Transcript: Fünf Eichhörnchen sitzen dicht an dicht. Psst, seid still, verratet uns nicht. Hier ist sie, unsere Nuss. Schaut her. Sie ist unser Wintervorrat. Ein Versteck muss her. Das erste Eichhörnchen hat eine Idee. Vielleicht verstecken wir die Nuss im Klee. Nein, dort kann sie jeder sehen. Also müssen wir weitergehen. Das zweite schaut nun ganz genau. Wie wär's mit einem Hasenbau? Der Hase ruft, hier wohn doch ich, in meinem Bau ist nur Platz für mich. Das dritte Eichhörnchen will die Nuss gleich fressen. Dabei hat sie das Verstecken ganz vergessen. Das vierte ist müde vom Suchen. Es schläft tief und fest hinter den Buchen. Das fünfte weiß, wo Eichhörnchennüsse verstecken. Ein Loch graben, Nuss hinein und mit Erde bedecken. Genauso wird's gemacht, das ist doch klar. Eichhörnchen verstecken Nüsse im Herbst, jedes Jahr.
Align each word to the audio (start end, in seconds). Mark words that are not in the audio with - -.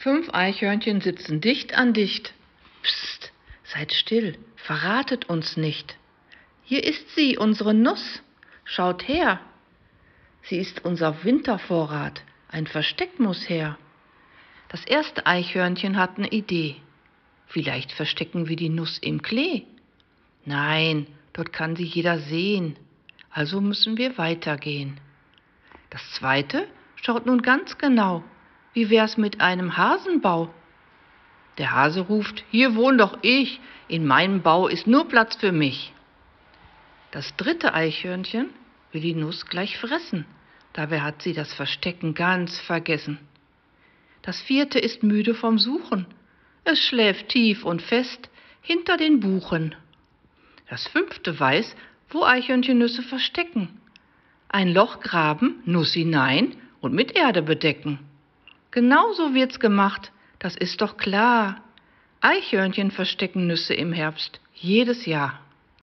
Fünf 0.00 0.30
Eichhörnchen 0.32 1.02
sitzen 1.02 1.42
dicht 1.42 1.74
an 1.74 1.92
dicht. 1.92 2.32
Psst, 2.82 3.32
seid 3.64 3.92
still, 3.92 4.38
verratet 4.56 5.28
uns 5.28 5.58
nicht. 5.58 5.94
Hier 6.64 6.82
ist 6.84 7.14
sie, 7.14 7.36
unsere 7.36 7.74
Nuss. 7.74 8.22
Schaut 8.64 9.06
her. 9.06 9.40
Sie 10.44 10.56
ist 10.56 10.86
unser 10.86 11.22
Wintervorrat. 11.22 12.22
Ein 12.48 12.66
Versteck 12.66 13.20
muss 13.20 13.46
her. 13.50 13.76
Das 14.70 14.86
erste 14.86 15.26
Eichhörnchen 15.26 15.98
hat 15.98 16.16
eine 16.16 16.28
Idee. 16.28 16.76
Vielleicht 17.46 17.92
verstecken 17.92 18.48
wir 18.48 18.56
die 18.56 18.70
Nuss 18.70 18.96
im 18.96 19.20
Klee. 19.20 19.64
Nein, 20.46 21.08
dort 21.34 21.52
kann 21.52 21.76
sie 21.76 21.84
jeder 21.84 22.20
sehen. 22.20 22.76
Also 23.30 23.60
müssen 23.60 23.98
wir 23.98 24.16
weitergehen. 24.16 24.98
Das 25.90 26.00
zweite 26.12 26.66
schaut 26.96 27.26
nun 27.26 27.42
ganz 27.42 27.76
genau. 27.76 28.24
Wie 28.72 28.90
wär's 28.90 29.16
mit 29.16 29.40
einem 29.40 29.76
Hasenbau? 29.76 30.52
Der 31.58 31.72
Hase 31.72 32.00
ruft, 32.00 32.44
hier 32.50 32.76
wohn 32.76 32.98
doch 32.98 33.18
ich, 33.22 33.60
in 33.88 34.06
meinem 34.06 34.42
Bau 34.42 34.68
ist 34.68 34.86
nur 34.86 35.08
Platz 35.08 35.36
für 35.36 35.52
mich. 35.52 35.92
Das 37.10 37.34
dritte 37.36 37.74
Eichhörnchen 37.74 38.50
will 38.92 39.00
die 39.00 39.14
Nuss 39.14 39.46
gleich 39.46 39.78
fressen. 39.78 40.26
Dabei 40.72 41.00
hat 41.00 41.22
sie 41.22 41.32
das 41.32 41.52
Verstecken 41.52 42.14
ganz 42.14 42.60
vergessen. 42.60 43.18
Das 44.22 44.40
vierte 44.40 44.78
ist 44.78 45.02
müde 45.02 45.34
vom 45.34 45.58
Suchen. 45.58 46.06
Es 46.62 46.78
schläft 46.78 47.30
tief 47.30 47.64
und 47.64 47.82
fest 47.82 48.30
hinter 48.60 48.96
den 48.96 49.18
Buchen. 49.18 49.74
Das 50.68 50.86
fünfte 50.86 51.38
weiß, 51.38 51.74
wo 52.10 52.24
Eichhörnchennüsse 52.24 53.02
verstecken. 53.02 53.80
Ein 54.48 54.72
Loch 54.72 55.00
graben, 55.00 55.62
Nuss 55.64 55.94
hinein 55.94 56.54
und 56.80 56.92
mit 56.94 57.16
Erde 57.16 57.42
bedecken. 57.42 57.98
Genauso 58.70 59.34
wird's 59.34 59.58
gemacht, 59.58 60.12
das 60.38 60.56
ist 60.56 60.80
doch 60.80 60.96
klar. 60.96 61.60
Eichhörnchen 62.20 62.90
verstecken 62.90 63.46
Nüsse 63.46 63.74
im 63.74 63.92
Herbst, 63.92 64.40
jedes 64.54 65.06
Jahr. 65.06 65.40